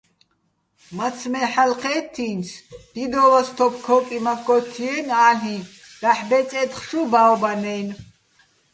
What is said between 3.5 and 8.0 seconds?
თოფ ქო́კიმაქ ო́თთჲიენი̆, ა́ლ'იჼ: დაჰ̦ ბეწე́თხ შუ ბა́ვბანაჲნო̆.